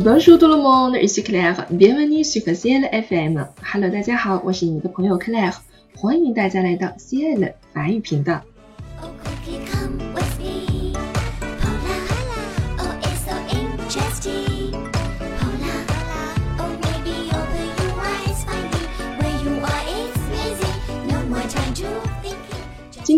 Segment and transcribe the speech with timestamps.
[0.00, 1.66] Bonjour tout le monde, ici Claire.
[1.72, 3.48] Bienvenue sur Ciel FM.
[3.60, 5.56] Hello，大家好，我是你的朋友 Claire，
[5.96, 8.40] 欢迎大家来到 Ciel 法语频道。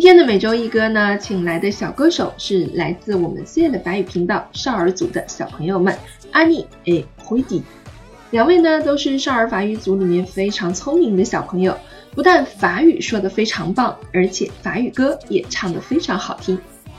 [0.00, 5.94] 今天的每周一歌呢，请来的小歌手是来自我们 Ciel 法语频道少儿组的小朋友们。
[6.32, 7.62] 阿尼诶，灰迪，
[8.30, 11.76] 两位呢都是少儿法语组里面非常聪明的小朋友，
[12.14, 16.58] 不但法语说得非常棒，而且法语歌也唱得非常好听。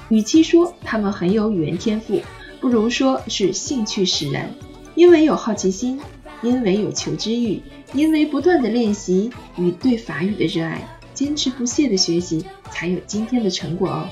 [0.10, 2.22] 与其说他们很有语言天赋，
[2.60, 4.48] 不如说是兴趣使然。
[4.94, 6.00] 因为有好奇心，
[6.44, 10.88] 因为有求知欲，因为不断的练习与对法语的热爱，
[11.22, 14.10] 坚持不懈的学习，才有今天的成果哦。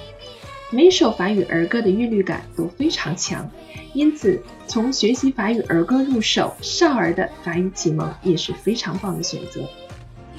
[0.70, 3.50] 每首法语儿歌的韵律感都非常强，
[3.94, 9.68] 因此从学习法语儿歌入手，少儿的法语启蒙也是非常棒的选择。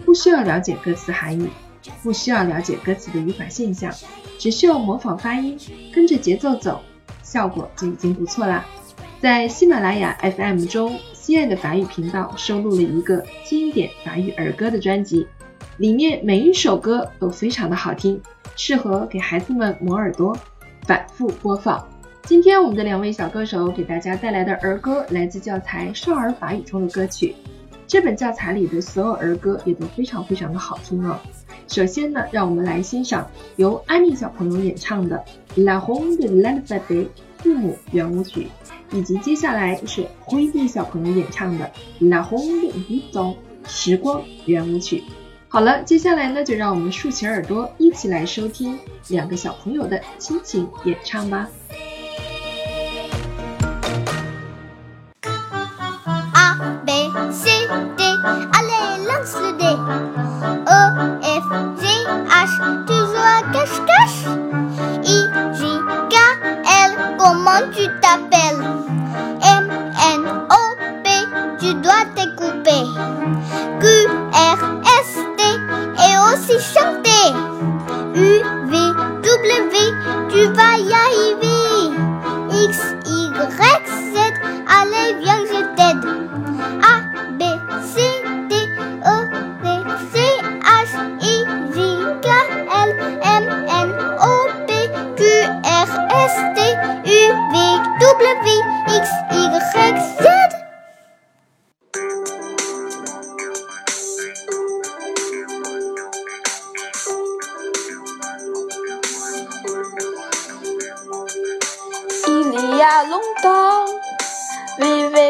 [0.04, 1.48] 不需要了解歌词含义，
[2.04, 3.92] 不需要了解歌词的语法现象，
[4.38, 5.58] 只需要模仿发音，
[5.92, 6.80] 跟着节奏走，
[7.24, 8.64] 效果就已经不错啦。
[9.20, 15.26] 在喜马拉雅 FM 中，西爱的法语频道收录了一个经典法语儿歌的专辑，
[15.80, 18.20] 里面每一首歌都非常的好听。
[18.54, 20.36] 适合给孩子们磨耳朵，
[20.82, 21.82] 反复播放。
[22.24, 27.34] 今天我们的两位小歌手给大家带来的儿歌来自教材《少儿法语》中的歌曲。
[27.86, 31.18] 这本教材里的所有儿歌也都非常非常的好听哦。
[31.66, 35.24] 首先呢，让我们来欣赏由安妮小朋友演唱的
[35.64, 36.82] 《La Honte de l'Alphabet》
[37.38, 38.48] 字母圆舞曲，
[38.92, 41.70] 以及接下来是灰地小朋友演唱的
[42.06, 43.34] 《La Honte du Temps》
[43.66, 45.02] 时光圆舞曲。
[45.52, 51.48] 好了，接下来呢，就让我们竖起耳朵，一起来收听两个小朋友的亲情演唱吧。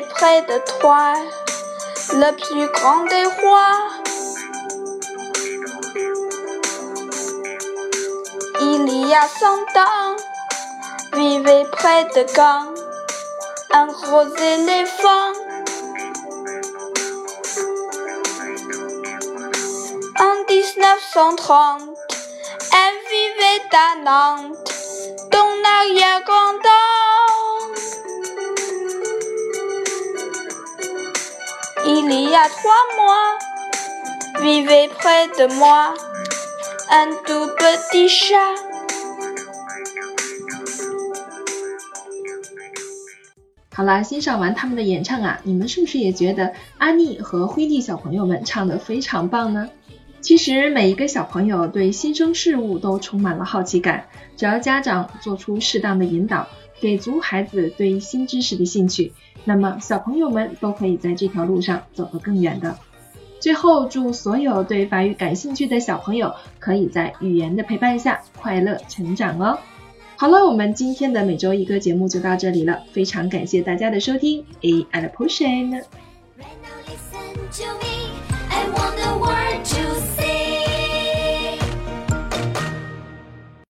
[0.09, 1.15] Près de toi
[2.13, 4.01] le plus grand des rois.
[8.61, 10.17] Il y a cent ans
[11.13, 12.75] vivait près de Gand
[13.73, 15.33] un gros éléphant.
[20.19, 21.83] En 1930,
[22.73, 24.73] elle vivait à Nantes,
[25.31, 26.80] ton arrière-grand-père.
[32.03, 33.39] Il y a trois mois,
[34.41, 35.95] vivait près de moi
[36.91, 38.57] un tout petit chat。
[43.73, 49.69] 好啦，欣赏完他们的演唱啊，你们是不是也觉得阿妮和灰弟小朋友们唱的非常棒呢？
[50.23, 54.07] 其实每一个小朋友对新生事物都充满了好奇感，
[54.37, 56.49] 只要家长做出适当的引导。
[56.81, 59.13] 给足孩子对新知识的兴趣，
[59.45, 62.79] 那么小朋友们都可以在这条路上走得更远的。
[63.39, 69.59] 最后，祝所有对法语感兴趣的小朋友可以在语言的陪伴下快乐成长哦。
[70.17, 74.45] 好了，我们今天的每周一个节目就到这里了，非常感谢大家的收听。
[74.61, 75.83] A and pushing。